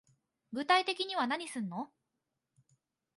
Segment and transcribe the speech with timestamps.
[0.51, 1.91] 具体的には何すんの